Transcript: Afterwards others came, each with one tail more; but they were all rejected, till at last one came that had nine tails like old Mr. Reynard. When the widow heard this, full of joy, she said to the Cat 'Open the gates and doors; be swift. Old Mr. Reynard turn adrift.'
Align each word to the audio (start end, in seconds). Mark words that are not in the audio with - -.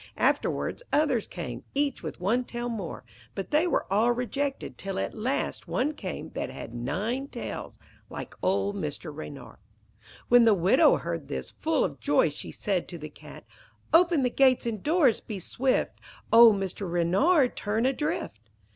Afterwards 0.17 0.81
others 0.91 1.27
came, 1.27 1.63
each 1.75 2.01
with 2.01 2.19
one 2.19 2.43
tail 2.43 2.69
more; 2.69 3.05
but 3.35 3.51
they 3.51 3.67
were 3.67 3.85
all 3.93 4.11
rejected, 4.11 4.75
till 4.75 4.97
at 4.97 5.13
last 5.13 5.67
one 5.67 5.93
came 5.93 6.31
that 6.31 6.49
had 6.49 6.73
nine 6.73 7.27
tails 7.27 7.77
like 8.09 8.33
old 8.41 8.75
Mr. 8.75 9.15
Reynard. 9.15 9.57
When 10.27 10.43
the 10.43 10.55
widow 10.55 10.95
heard 10.97 11.27
this, 11.27 11.51
full 11.51 11.83
of 11.83 11.99
joy, 11.99 12.29
she 12.29 12.49
said 12.51 12.87
to 12.87 12.97
the 12.97 13.09
Cat 13.09 13.43
'Open 13.93 14.23
the 14.23 14.31
gates 14.31 14.65
and 14.65 14.81
doors; 14.81 15.19
be 15.21 15.37
swift. 15.37 15.99
Old 16.33 16.55
Mr. 16.55 16.89
Reynard 16.91 17.55
turn 17.55 17.85
adrift.' 17.85 18.39